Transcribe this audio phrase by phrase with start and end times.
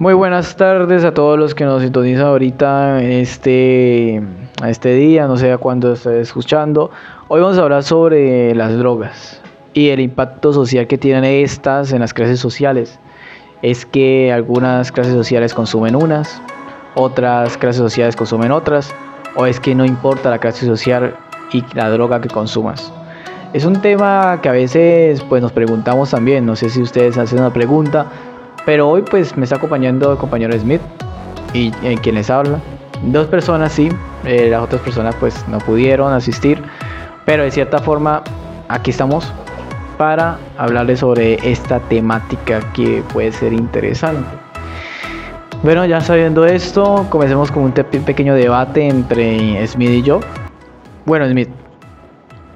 [0.00, 4.22] Muy buenas tardes a todos los que nos sintonizan ahorita en este,
[4.66, 6.90] este día, no sé a cuándo estés escuchando.
[7.28, 9.42] Hoy vamos a hablar sobre las drogas
[9.74, 12.98] y el impacto social que tienen estas en las clases sociales.
[13.60, 16.40] Es que algunas clases sociales consumen unas,
[16.94, 18.94] otras clases sociales consumen otras,
[19.36, 21.14] o es que no importa la clase social
[21.52, 22.90] y la droga que consumas.
[23.52, 27.40] Es un tema que a veces pues nos preguntamos también, no sé si ustedes hacen
[27.40, 28.06] una pregunta,
[28.64, 30.80] pero hoy pues me está acompañando el compañero Smith
[31.54, 32.60] y en quien les habla.
[33.02, 33.88] Dos personas sí,
[34.24, 36.62] eh, las otras personas pues no pudieron asistir,
[37.24, 38.22] pero de cierta forma
[38.68, 39.32] aquí estamos
[39.96, 44.26] para hablarles sobre esta temática que puede ser interesante.
[45.62, 50.20] Bueno, ya sabiendo esto, comencemos con un pequeño debate entre Smith y yo.
[51.04, 51.50] Bueno, Smith,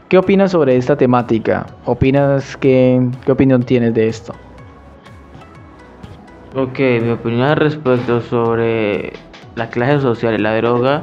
[0.08, 1.66] ¿qué opinas sobre esta temática?
[1.84, 4.34] ¿Opinas que, qué opinión tienes de esto?
[6.56, 9.12] Ok, mi opinión respecto sobre
[9.56, 11.02] la clase social y la droga,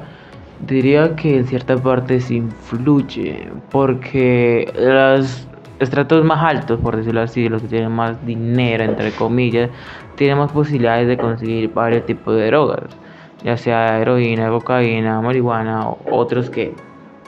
[0.62, 5.46] diría que en cierta parte se influye, porque los
[5.80, 9.70] estratos más altos, por decirlo así, los que tienen más dinero, entre comillas,
[10.16, 12.86] tienen más posibilidades de conseguir varios tipos de drogas,
[13.44, 16.74] ya sea heroína, cocaína, marihuana, o otros que,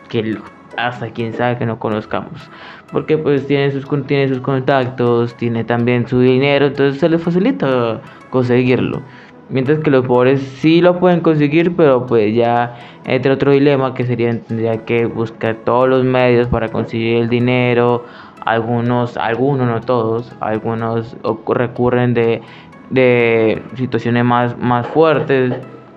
[0.08, 0.38] que
[0.78, 2.50] hasta quién sabe que no conozcamos.
[2.94, 8.00] Porque pues tiene sus, tiene sus contactos, tiene también su dinero, entonces se le facilita
[8.30, 9.02] conseguirlo.
[9.50, 14.06] Mientras que los pobres sí lo pueden conseguir, pero pues ya entre otro dilema que
[14.06, 18.06] sería tendría que buscar todos los medios para conseguir el dinero.
[18.46, 21.16] Algunos, algunos no todos, algunos
[21.48, 22.42] recurren de,
[22.90, 25.54] de situaciones más, más fuertes,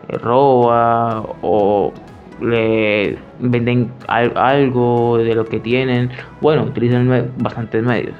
[0.08, 1.92] roba o
[2.40, 8.14] le venden algo de lo que tienen, bueno, utilizan bastantes medios.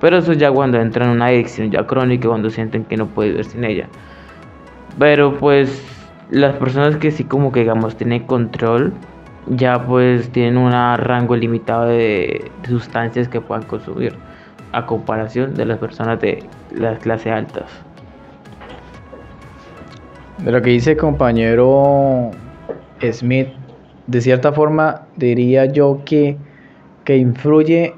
[0.00, 3.32] Pero eso ya cuando entran en una adicción ya crónica, cuando sienten que no pueden
[3.32, 3.88] vivir sin ella.
[4.98, 5.84] Pero pues
[6.30, 8.92] las personas que sí como que digamos tienen control,
[9.48, 14.14] ya pues tienen un rango limitado de, sustancias que puedan consumir,
[14.72, 17.70] a comparación de las personas de las clases altas.
[20.38, 22.30] De lo que dice compañero
[23.12, 23.48] Smith,
[24.06, 26.36] de cierta forma diría yo que,
[27.04, 27.94] que influye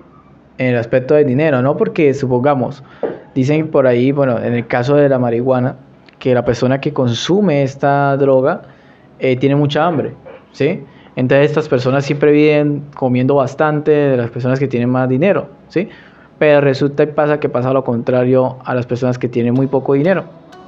[0.58, 1.76] en el aspecto del dinero, ¿no?
[1.76, 2.82] Porque supongamos,
[3.34, 5.76] dicen por ahí, bueno, en el caso de la marihuana,
[6.18, 8.62] que la persona que consume esta droga
[9.18, 10.14] eh, tiene mucha hambre,
[10.52, 10.84] ¿sí?
[11.16, 15.88] Entonces estas personas siempre viven comiendo bastante de las personas que tienen más dinero, ¿sí?
[16.38, 19.94] Pero resulta y pasa que pasa lo contrario a las personas que tienen muy poco
[19.94, 20.24] dinero,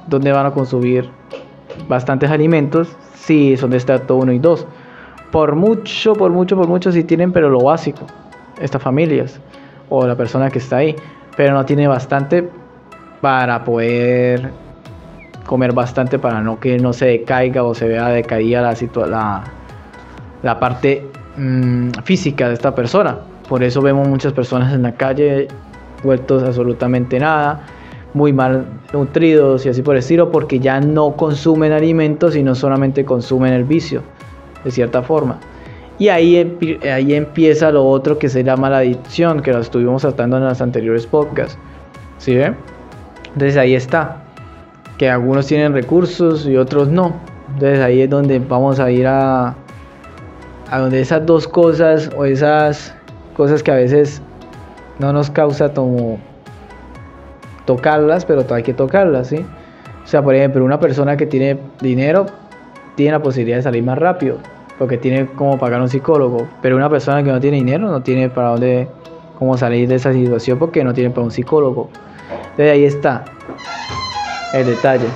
[0.07, 1.09] donde van a consumir
[1.87, 4.67] bastantes alimentos si son de estrato 1 y 2.
[5.31, 8.05] Por mucho, por mucho, por mucho si tienen, pero lo básico,
[8.61, 9.39] estas familias
[9.89, 10.95] o la persona que está ahí,
[11.35, 12.47] pero no tiene bastante
[13.21, 14.51] para poder
[15.45, 19.43] comer bastante para no que no se decaiga o se vea decaída la, la,
[20.41, 21.05] la parte
[21.37, 23.17] mm, física de esta persona.
[23.47, 25.47] Por eso vemos muchas personas en la calle
[26.03, 27.61] vueltos absolutamente nada,
[28.13, 33.05] muy mal nutridos y así por el estilo, porque ya no consumen alimentos, sino solamente
[33.05, 34.01] consumen el vicio,
[34.63, 35.39] de cierta forma.
[35.99, 36.57] Y ahí,
[36.91, 40.61] ahí empieza lo otro que se llama la adicción, que lo estuvimos tratando en las
[40.61, 41.57] anteriores podcasts.
[42.17, 42.53] ¿Sí ve?
[43.33, 44.23] Entonces ahí está.
[44.97, 47.13] Que algunos tienen recursos y otros no.
[47.53, 49.55] Entonces ahí es donde vamos a ir a,
[50.69, 52.95] a donde esas dos cosas o esas
[53.35, 54.21] cosas que a veces
[54.99, 56.19] no nos causa como
[57.65, 59.45] tocarlas, pero hay que tocarlas, ¿sí?
[60.03, 62.25] O sea, por ejemplo, una persona que tiene dinero
[62.95, 64.37] tiene la posibilidad de salir más rápido,
[64.77, 68.29] porque tiene como pagar un psicólogo, pero una persona que no tiene dinero no tiene
[68.29, 68.87] para dónde,
[69.39, 71.89] cómo salir de esa situación porque no tiene para un psicólogo.
[72.51, 73.23] Entonces ahí está
[74.53, 75.07] el detalle.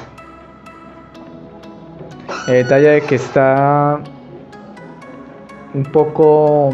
[2.47, 3.99] El detalle de que está
[5.73, 6.71] un poco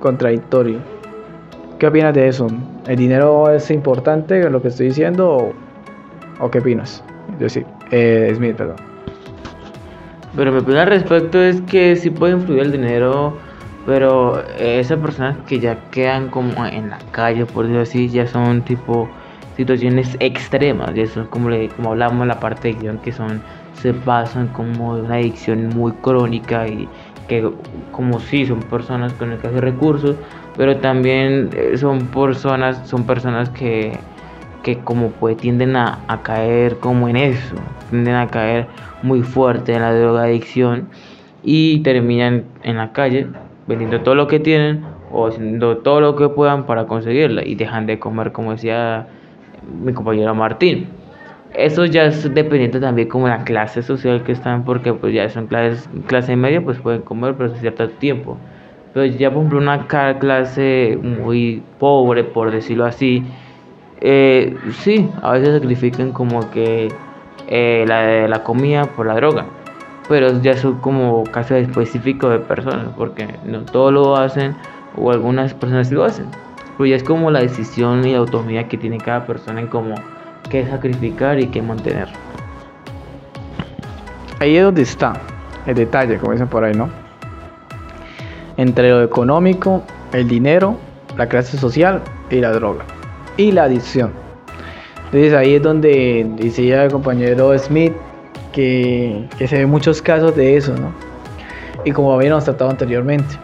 [0.00, 0.78] contradictorio.
[1.78, 2.46] ¿Qué opinas de eso?
[2.90, 5.52] ¿El dinero es importante lo que estoy diciendo
[6.40, 7.04] o, qué opinas?
[7.38, 8.78] Decir, eh, Smith, perdón.
[10.34, 13.38] Pero mi opinión al respecto es que sí puede influir el dinero,
[13.86, 18.62] pero esas personas que ya quedan como en la calle, por decirlo así, ya son
[18.62, 19.08] tipo
[19.56, 23.40] situaciones extremas, y eso es como, como hablamos en la parte de guion, que son
[23.74, 26.88] se pasan como una adicción muy crónica y
[27.28, 27.48] que
[27.92, 30.16] como si son personas con escasos recursos,
[30.56, 33.98] pero también eh, son personas, son personas que,
[34.62, 37.54] que como pues tienden a, caer como en eso,
[37.90, 38.66] tienden a caer
[39.02, 40.88] muy fuerte en la drogadicción
[41.42, 43.26] y terminan en la calle
[43.66, 47.86] vendiendo todo lo que tienen o haciendo todo lo que puedan para conseguirla y dejan
[47.86, 49.06] de comer como decía
[49.82, 50.88] mi compañero Martín.
[51.54, 55.46] eso ya es dependiente también como la clase social que están, porque pues ya son
[55.46, 58.36] clases, clase media, pues pueden comer, pero cierto tiempo.
[58.92, 63.24] Pero ya por ejemplo una clase muy pobre, por decirlo así,
[64.00, 66.88] eh, sí, a veces sacrifican como que
[67.48, 69.46] eh, la, la comida por la droga.
[70.08, 74.56] Pero ya son como casos específicos de personas, porque no todos lo hacen,
[74.96, 76.26] o algunas personas sí lo hacen.
[76.76, 79.94] Pero ya es como la decisión y la autonomía que tiene cada persona en como
[80.50, 82.08] qué sacrificar y qué mantener.
[84.40, 85.12] Ahí es donde está
[85.66, 86.88] el detalle, como dicen por ahí, ¿no?
[88.56, 89.82] Entre lo económico,
[90.12, 90.76] el dinero,
[91.16, 92.84] la clase social y la droga.
[93.36, 94.12] Y la adicción.
[95.06, 97.92] Entonces ahí es donde decía el compañero Smith
[98.52, 100.92] que, que se ven muchos casos de eso, ¿no?
[101.84, 103.36] Y como habíamos tratado anteriormente,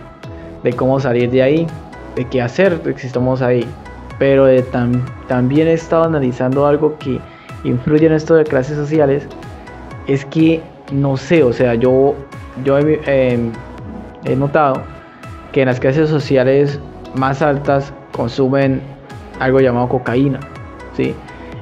[0.63, 1.67] de cómo salir de ahí,
[2.15, 3.67] de qué hacer si estamos ahí
[4.19, 4.47] pero
[5.29, 7.21] también he estado analizando algo que
[7.65, 9.27] influye en esto de clases sociales,
[10.07, 10.63] es que
[10.93, 12.15] no sé, o sea, yo,
[12.65, 13.51] yo he,
[14.25, 14.83] he notado
[15.57, 16.79] que en las clases sociales
[17.15, 18.83] más altas consumen
[19.41, 20.39] algo llamado cocaína,
[20.95, 21.15] ¿sí?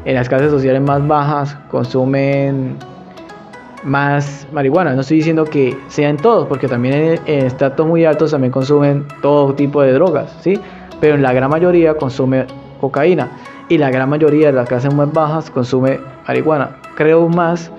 [0.04, 2.76] En las clases sociales más bajas consumen
[3.84, 4.94] más marihuana.
[4.94, 9.54] No estoy diciendo que sean todos, porque también en, estratos muy altos también consumen todo
[9.54, 10.58] tipo de drogas, ¿sí?
[11.00, 12.46] pero en la gran mayoría consume
[12.80, 13.28] cocaína
[13.68, 16.78] y la gran mayoría de las clases más bajas consume marihuana.
[16.96, 17.70] Creo más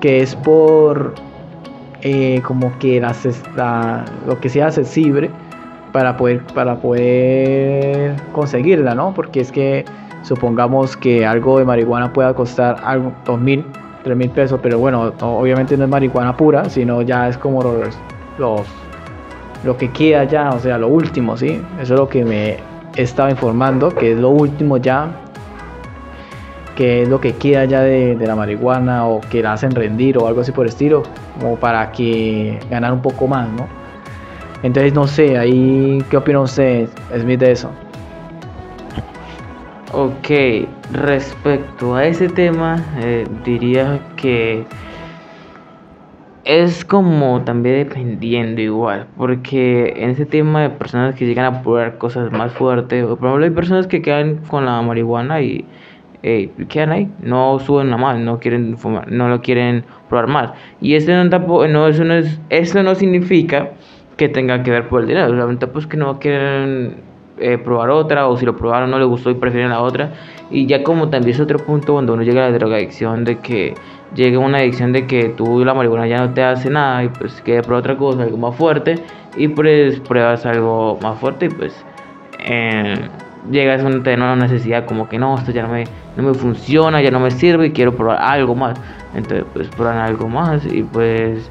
[0.00, 1.12] que es por
[2.02, 5.30] eh, como que la, lo que sea accesible
[5.92, 9.14] para poder, para poder conseguirla, ¿no?
[9.14, 9.84] Porque es que
[10.22, 13.64] supongamos que algo de marihuana pueda costar algo, dos mil,
[14.04, 17.62] tres mil pesos, pero bueno, obviamente no es marihuana pura, sino ya es como
[18.38, 18.66] los,
[19.64, 21.60] lo que queda ya, o sea, lo último, ¿sí?
[21.80, 22.56] Eso es lo que me
[22.96, 25.10] estaba informando, que es lo último ya,
[26.76, 30.26] que es lo que queda ya de, la marihuana o que la hacen rendir o
[30.26, 31.02] algo así por el estilo,
[31.38, 33.66] como para que ganar un poco más, ¿no?
[34.62, 36.88] Entonces, no sé, ahí, ¿qué opina usted,
[37.18, 37.70] Smith, de eso?
[39.92, 40.28] Ok,
[40.92, 44.64] respecto a ese tema, eh, diría que
[46.44, 51.98] es como también dependiendo igual, porque en ese tema de personas que llegan a probar
[51.98, 55.64] cosas más fuertes, o por ejemplo hay personas que quedan con la marihuana y
[56.22, 60.52] eh, quedan ahí, no suben nada más, no quieren fumar, no lo quieren probar más.
[60.80, 61.24] Y eso no,
[61.68, 63.70] no, eso no, es, eso no significa
[64.16, 66.96] que tenga que ver por el dinero, solamente pues que no quieren
[67.38, 70.12] eh, probar otra, o si lo probaron no les gustó y prefieren la otra.
[70.50, 73.74] Y ya como también es otro punto cuando uno llega a la drogadicción de que
[74.14, 77.42] llegue una adicción de que tú la marihuana ya no te hace nada y pues
[77.42, 78.96] quede por otra cosa, algo más fuerte
[79.36, 81.84] y pues pruebas algo más fuerte y pues
[82.44, 82.94] eh,
[83.50, 85.84] llegas a tener una necesidad como que no, esto ya no me,
[86.16, 88.78] no me funciona, ya no me sirve y quiero probar algo más.
[89.14, 91.50] Entonces pues prueban algo más y pues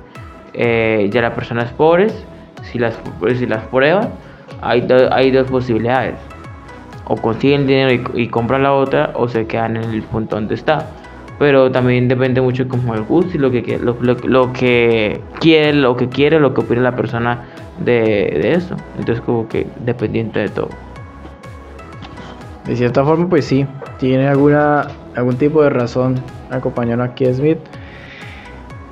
[0.54, 2.26] eh, ya las personas pobres,
[2.64, 4.10] si las, pues, si las prueban,
[4.62, 6.16] hay, hay dos posibilidades.
[7.08, 10.88] O consiguen dinero y, compran la otra o se quedan en el punto donde está
[11.38, 15.98] pero también depende mucho como el gusto y lo que lo, lo, que quiere lo
[15.98, 17.44] que quiere lo que opina la persona
[17.78, 20.70] de, de, eso entonces como que dependiente de todo
[22.66, 23.66] de cierta forma pues sí
[24.00, 26.16] tiene alguna algún tipo de razón
[26.52, 27.60] el compañero aquí Smith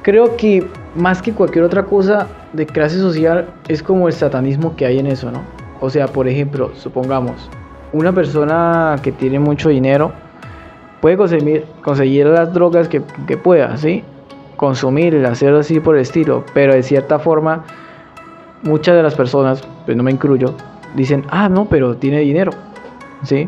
[0.02, 4.86] creo que más que cualquier otra cosa de clase social es como el satanismo que
[4.86, 5.42] hay en eso no
[5.80, 7.50] o sea por ejemplo supongamos
[7.92, 10.14] una persona que tiene mucho dinero
[11.04, 14.06] puede conseguir, conseguir las drogas que, pueda, ¿sí?
[14.56, 17.66] Consumir, hacerlo así por el estilo, pero de cierta forma,
[18.62, 20.56] muchas de las personas, pues no me incluyo,
[20.96, 22.52] dicen, ah, no, pero tiene dinero,
[23.24, 23.48] ¿sí?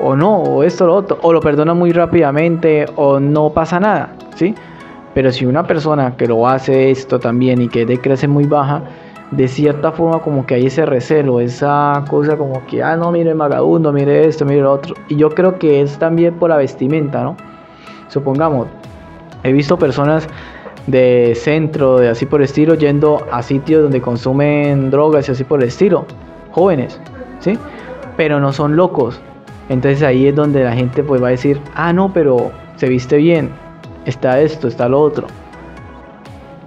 [0.00, 3.78] O no, o esto, o lo otro, o lo perdona muy rápidamente, o no pasa
[3.78, 4.54] nada, ¿sí?
[5.14, 8.82] Pero si una persona que lo hace esto también y que de crece muy baja,
[9.30, 13.32] de cierta forma como que hay ese recelo, esa cosa como que, ah, no, mire
[13.34, 14.94] vagabundo, mire esto, mire lo otro.
[15.08, 17.36] Y yo creo que es también por la vestimenta, ¿no?
[18.08, 18.68] Supongamos,
[19.42, 20.28] he visto personas
[20.86, 25.44] de centro, de así por el estilo, yendo a sitios donde consumen drogas y así
[25.44, 26.04] por el estilo,
[26.50, 27.00] jóvenes,
[27.40, 27.58] ¿sí?
[28.16, 29.20] Pero no son locos.
[29.72, 33.16] Entonces ahí es donde la gente pues va a decir, ah, no, pero se viste
[33.16, 33.48] bien,
[34.04, 35.26] está esto, está lo otro.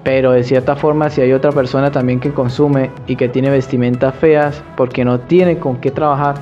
[0.03, 4.15] Pero de cierta forma, si hay otra persona también que consume y que tiene vestimentas
[4.15, 6.33] feas porque no tiene con qué trabajar,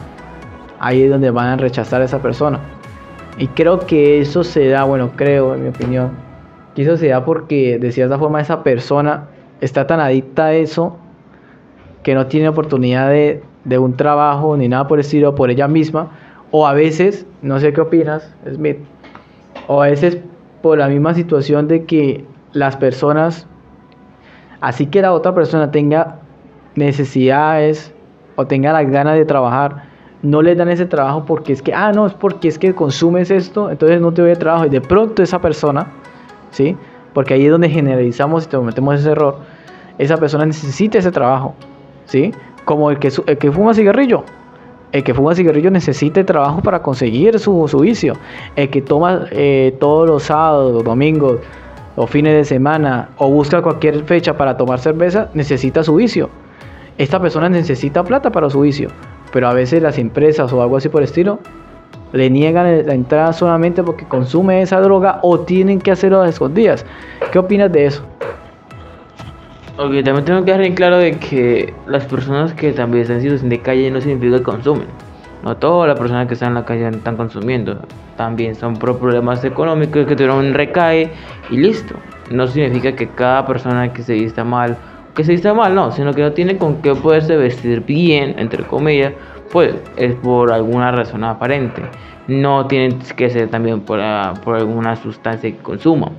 [0.80, 2.62] ahí es donde van a rechazar a esa persona.
[3.38, 6.12] Y creo que eso se da, bueno, creo, en mi opinión,
[6.76, 9.26] que eso se da porque de cierta forma esa persona
[9.60, 10.96] está tan adicta a eso
[12.04, 15.68] que no tiene oportunidad de, de un trabajo ni nada por el estilo por ella
[15.68, 16.23] misma.
[16.56, 18.78] O a veces, no sé qué opinas, Smith,
[19.66, 20.20] O a veces
[20.62, 23.48] por la misma situación de que las personas,
[24.62, 26.20] así que la otra persona tenga
[26.76, 27.92] necesidades
[28.36, 29.86] o tenga las ganas de trabajar,
[30.22, 33.32] no les dan ese trabajo porque es que, ah, no, es porque es que consumes
[33.32, 34.68] esto, entonces no te doy trabajo.
[34.68, 35.88] Y de pronto esa persona,
[36.52, 36.78] ¿sí?
[37.16, 39.38] Porque ahí es donde generalizamos y te cometemos ese error.
[39.98, 41.56] Esa persona necesita ese trabajo,
[42.06, 42.32] ¿sí?
[42.64, 44.24] Como el que, el que fuma cigarrillo.
[44.94, 48.16] El que fuma cigarrillo necesita trabajo para conseguir su, su vicio.
[48.56, 51.40] El que toma eh, todos los sábados, domingos
[51.96, 56.30] o fines de semana o busca cualquier fecha para tomar cerveza, necesita su vicio.
[57.00, 58.90] Esta persona necesita plata para su vicio,
[59.32, 61.40] pero a veces las empresas o algo así por el estilo
[62.12, 66.86] le niegan la entrada solamente porque consume esa droga o tienen que hacerlo a escondidas.
[67.32, 68.04] ¿Qué opinas de eso?
[69.76, 73.24] Ok, también tengo que dejar en claro de que las personas que también están en
[73.24, 74.86] situación de calle no significa que consumen.
[75.44, 77.80] No todas las personas que están en la calle están consumiendo.
[78.16, 81.12] También son por problemas económicos que tuvieron un recae
[81.50, 81.96] y listo.
[82.30, 84.78] No significa que cada persona que se vista mal,
[85.16, 88.64] que se vista mal, no, sino que no tiene con qué poderse vestir bien, entre
[88.64, 89.14] comillas,
[89.52, 91.82] pues es por alguna razón aparente.
[92.28, 96.12] No tiene que ser también por, ah, por alguna sustancia que consuma.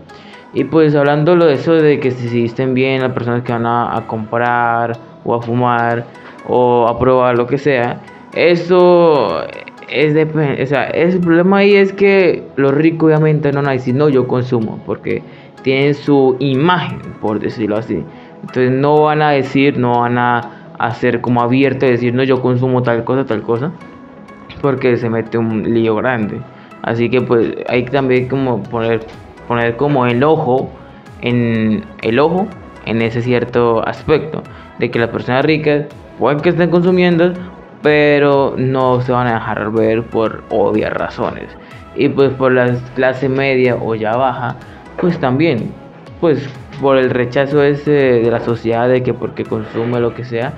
[0.55, 3.67] Y pues hablando de eso de que si se visten bien las personas que van
[3.67, 6.07] a, comprar o a fumar
[6.47, 8.01] o a probar lo que sea,
[8.35, 9.43] eso
[9.89, 10.23] es de,
[10.63, 14.09] o sea, el problema ahí es que los ricos obviamente no van a decir no
[14.09, 15.23] yo consumo porque
[15.63, 18.05] tienen su imagen por decirlo así.
[18.43, 22.83] Entonces no van a decir no van a hacer como abierto decir no yo consumo
[22.83, 23.73] tal cosa tal cosa
[24.63, 26.41] porque se mete un lío grande.
[26.83, 29.01] Así que pues hay también como poner
[29.49, 30.71] poner como el ojo
[31.23, 32.47] en el ojo
[32.87, 34.43] en ese cierto aspecto
[34.79, 35.87] de que las personas ricas
[36.19, 37.33] pueden que estén consumiendo
[37.83, 41.49] pero no se van a dejar ver por obvias razones.
[41.95, 44.57] Y pues por la clase media o ya baja
[44.99, 45.71] pues también
[46.21, 46.49] pues
[46.81, 50.55] por el rechazo ese de la sociedad de que porque consume lo que sea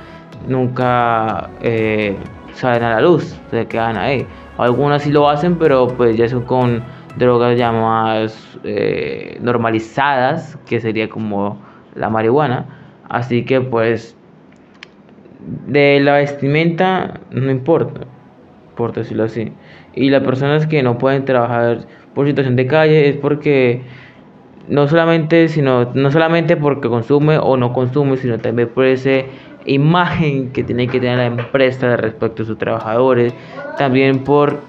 [0.46, 2.16] nunca eh,
[2.54, 4.26] salen a la luz se quedan ahí.
[4.56, 6.84] Algunas sí lo hacen pero pues ya son con
[7.16, 11.58] drogas ya más eh, normalizadas, que sería como
[11.94, 12.66] la marihuana.
[13.08, 14.16] Así que pues
[15.66, 18.00] de la vestimenta no importa,
[18.76, 19.52] por decirlo así.
[19.94, 23.82] Y las personas que no pueden trabajar por situación de calle es porque
[24.68, 29.24] no solamente, sino, no solamente porque consume o no consume, sino también por esa
[29.64, 33.34] imagen que tiene que tener la empresa respecto a sus trabajadores,
[33.78, 34.60] también por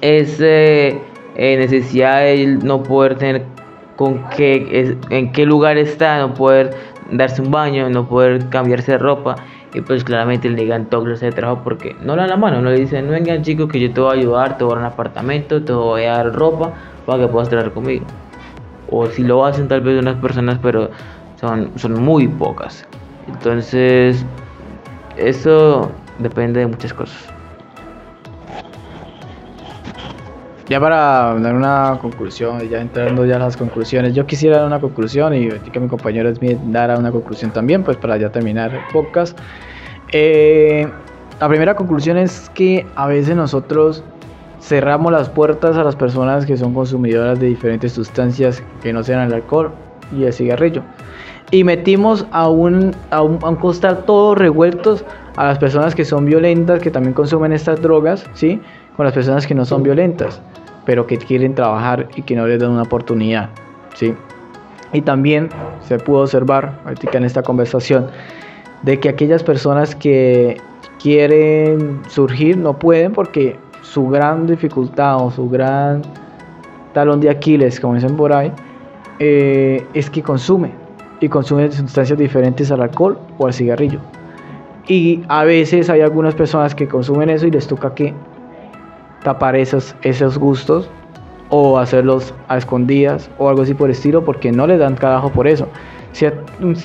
[0.00, 0.98] ese
[1.36, 3.44] eh, necesidad de no poder tener
[3.96, 6.74] con qué, en qué lugar está, no poder
[7.10, 9.36] darse un baño, no poder cambiarse de ropa.
[9.72, 12.70] Y pues claramente le digan todos de trabajo porque no le dan la mano, no
[12.70, 14.86] le dicen, no vengan chicos que yo te voy a ayudar, te voy a dar
[14.86, 16.72] un apartamento, te voy a dar ropa
[17.04, 18.04] para que puedas trabajar conmigo.
[18.88, 20.90] O si lo hacen tal vez unas personas, pero
[21.40, 22.86] son, son muy pocas.
[23.26, 24.24] Entonces,
[25.16, 27.33] eso depende de muchas cosas.
[30.68, 34.80] Ya para dar una conclusión, ya entrando ya a las conclusiones, yo quisiera dar una
[34.80, 38.80] conclusión y que mi compañero Smith dará una conclusión también, pues para ya terminar el
[38.90, 39.38] podcast.
[40.10, 40.88] Eh,
[41.38, 44.02] la primera conclusión es que a veces nosotros
[44.58, 49.20] cerramos las puertas a las personas que son consumidoras de diferentes sustancias que no sean
[49.26, 49.70] el alcohol
[50.16, 50.82] y el cigarrillo.
[51.50, 55.04] Y metimos a un, a un, a un costal todos revueltos
[55.36, 58.62] a las personas que son violentas, que también consumen estas drogas, ¿sí?
[58.96, 60.40] Con las personas que no son violentas
[60.84, 63.50] pero que quieren trabajar y que no les dan una oportunidad,
[63.94, 64.14] ¿sí?
[64.92, 65.48] Y también
[65.80, 68.06] se pudo observar, ahorita en esta conversación,
[68.82, 70.58] de que aquellas personas que
[71.02, 76.02] quieren surgir no pueden porque su gran dificultad o su gran
[76.92, 78.52] talón de Aquiles, como dicen por ahí,
[79.18, 80.72] eh, es que consume
[81.20, 83.98] y consume sustancias diferentes al alcohol o al cigarrillo.
[84.86, 88.12] Y a veces hay algunas personas que consumen eso y les toca que
[89.24, 90.88] tapar esos, esos gustos
[91.48, 95.48] o hacerlos a escondidas o algo así por estilo porque no le dan carajo por
[95.48, 95.66] eso.
[96.12, 96.26] Si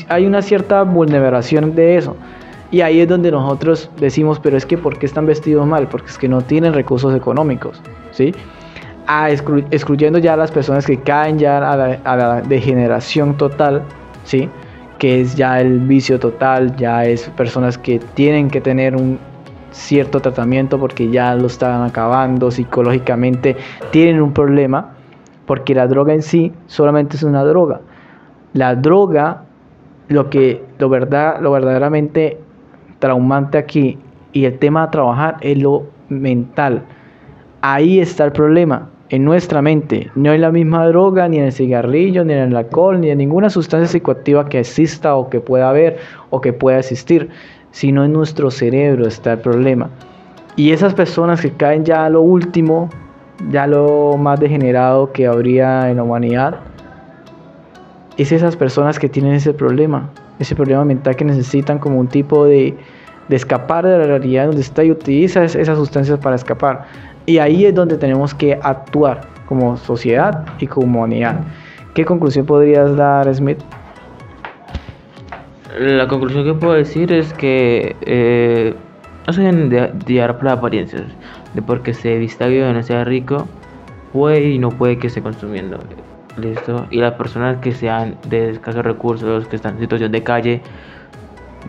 [0.08, 2.16] hay una cierta vulneración de eso.
[2.72, 5.88] Y ahí es donde nosotros decimos, pero es que ¿por qué están vestidos mal?
[5.88, 7.82] Porque es que no tienen recursos económicos,
[8.12, 8.34] ¿sí?
[9.08, 13.82] A excluyendo ya a las personas que caen ya a la, a la, degeneración total,
[14.24, 14.50] ¿sí?
[15.00, 19.18] Que es ya el vicio total, ya es personas que tienen que tener un,
[19.72, 23.56] cierto tratamiento porque ya lo estaban acabando psicológicamente,
[23.92, 24.94] tienen un problema
[25.46, 27.82] porque la droga en sí solamente es una droga.
[28.54, 29.44] La droga,
[30.08, 32.40] lo que lo verdad, lo verdaderamente
[33.00, 33.98] traumante aquí
[34.34, 36.84] y el tema a trabajar es lo mental.
[37.62, 40.12] Ahí está el problema, en nuestra mente.
[40.16, 43.18] No en la misma droga, ni en el cigarrillo, ni en el alcohol, ni en
[43.18, 45.98] ninguna sustancia psicoactiva que exista o que pueda haber
[46.30, 47.30] o que pueda existir,
[47.72, 49.90] sino en nuestro cerebro está el problema.
[50.56, 52.90] Y esas personas que caen ya a lo último,
[53.52, 56.60] ya lo más degenerado que habría en la humanidad,
[58.18, 60.10] es esas personas que tienen ese problema,
[60.40, 62.76] ese problema mental que necesitan como un tipo de,
[63.30, 66.86] de escapar de la realidad donde está y utiliza esas sustancias para escapar.
[67.26, 71.40] Y ahí es donde tenemos que actuar como sociedad y como humanidad.
[71.94, 73.60] ¿Qué conclusión podrías dar, Smith?
[75.80, 78.76] La conclusión que puedo decir es que eh,
[79.26, 81.04] no se de por apariencias,
[81.54, 83.48] de porque se vista bien o no sea rico,
[84.12, 85.80] puede y no puede que esté consumiendo.
[86.36, 86.86] ¿Listo?
[86.92, 90.62] Y las personas que sean de escasos recursos, que están en situación de calle,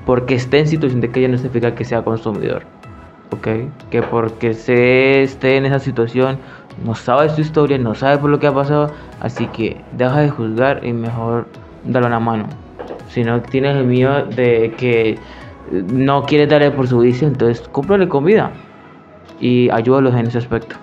[0.04, 2.64] porque esté en situación de calle no significa que sea consumidor.
[3.30, 3.46] ¿Ok?
[3.90, 6.36] Que porque se esté en esa situación,
[6.84, 8.90] no sabe su historia, no sabe por lo que ha pasado,
[9.20, 11.46] así que deja de juzgar y mejor
[11.84, 12.46] dale una mano.
[13.12, 15.18] Si no tienes el miedo de que
[15.70, 18.52] no quieres darle por su vicio, entonces cómprale comida
[19.40, 20.76] y ayúdalos en ese aspecto.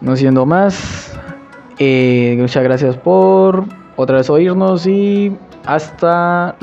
[0.00, 1.18] No siendo más,
[1.78, 3.64] eh, muchas gracias por
[3.96, 6.56] otra vez oírnos y hasta